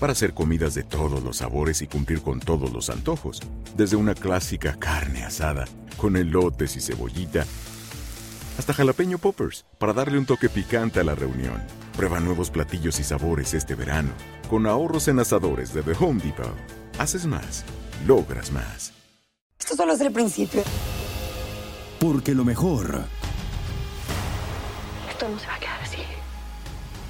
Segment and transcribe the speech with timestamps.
[0.00, 3.40] Para hacer comidas de todos los sabores y cumplir con todos los antojos.
[3.76, 5.64] Desde una clásica carne asada,
[5.96, 7.44] con elotes y cebollita,
[8.58, 11.62] hasta jalapeño poppers, para darle un toque picante a la reunión.
[11.96, 14.10] Prueba nuevos platillos y sabores este verano,
[14.48, 16.54] con ahorros en asadores de The Home Depot.
[16.98, 17.64] Haces más,
[18.06, 18.92] logras más.
[19.58, 20.62] Esto solo es el principio.
[22.00, 23.02] Porque lo mejor,
[25.10, 25.98] Esto no se va a quedar así.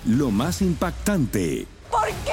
[0.06, 2.32] lo más impactante, ¿Por qué?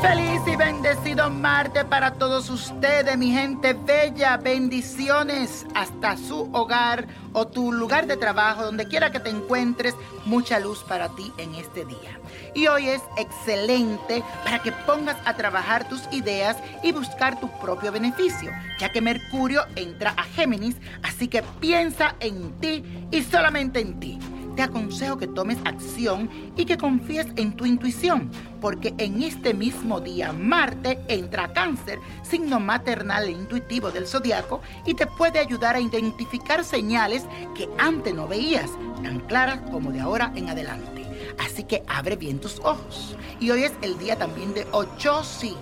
[0.00, 4.36] Feliz y bendecido martes para todos ustedes, mi gente bella.
[4.36, 9.96] Bendiciones hasta su hogar o tu lugar de trabajo, donde quiera que te encuentres.
[10.24, 12.20] Mucha luz para ti en este día.
[12.54, 17.90] Y hoy es excelente para que pongas a trabajar tus ideas y buscar tu propio
[17.90, 23.98] beneficio, ya que Mercurio entra a Géminis, así que piensa en ti y solamente en
[23.98, 24.18] ti
[24.58, 28.28] te aconsejo que tomes acción y que confíes en tu intuición,
[28.60, 34.94] porque en este mismo día Marte entra cáncer, signo maternal e intuitivo del zodiaco, y
[34.94, 37.24] te puede ayudar a identificar señales
[37.54, 38.68] que antes no veías,
[39.00, 41.06] tan claras como de ahora en adelante.
[41.38, 43.16] Así que abre bien tus ojos.
[43.38, 45.54] Y hoy es el día también de Ochosi,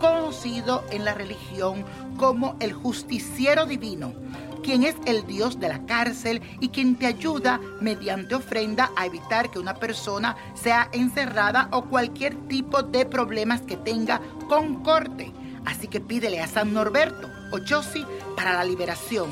[0.00, 1.84] conocido en la religión
[2.16, 4.14] como el justiciero divino
[4.62, 9.50] quien es el Dios de la cárcel y quien te ayuda mediante ofrenda a evitar
[9.50, 15.32] que una persona sea encerrada o cualquier tipo de problemas que tenga con corte.
[15.64, 18.04] Así que pídele a San Norberto Ochosi
[18.36, 19.30] para la liberación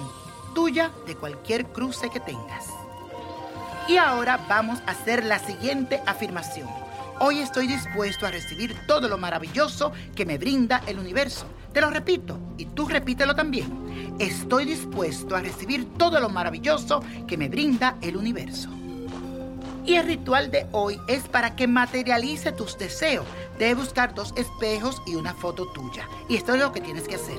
[0.54, 2.66] tuya de cualquier cruce que tengas.
[3.86, 6.68] Y ahora vamos a hacer la siguiente afirmación.
[7.20, 11.46] Hoy estoy dispuesto a recibir todo lo maravilloso que me brinda el universo.
[11.72, 14.16] Te lo repito y tú repítelo también.
[14.18, 18.70] Estoy dispuesto a recibir todo lo maravilloso que me brinda el universo.
[19.88, 23.24] Y el ritual de hoy es para que materialice tus deseos.
[23.58, 26.06] Debes buscar dos espejos y una foto tuya.
[26.28, 27.38] Y esto es lo que tienes que hacer.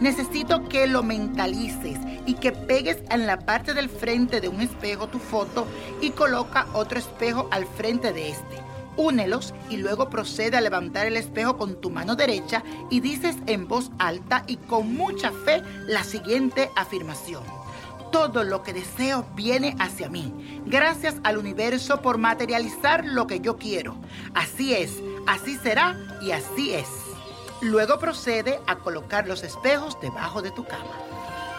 [0.00, 5.08] Necesito que lo mentalices y que pegues en la parte del frente de un espejo
[5.08, 5.66] tu foto
[6.00, 8.56] y coloca otro espejo al frente de este.
[9.00, 13.66] Únelos y luego procede a levantar el espejo con tu mano derecha y dices en
[13.66, 17.42] voz alta y con mucha fe la siguiente afirmación.
[18.12, 20.62] Todo lo que deseo viene hacia mí.
[20.66, 23.96] Gracias al universo por materializar lo que yo quiero.
[24.34, 24.92] Así es,
[25.26, 26.88] así será y así es.
[27.62, 30.92] Luego procede a colocar los espejos debajo de tu cama.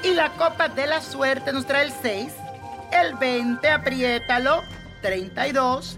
[0.03, 2.34] Y la copa de la suerte nos trae el 6,
[2.91, 4.62] el 20, apriétalo,
[5.02, 5.97] 32,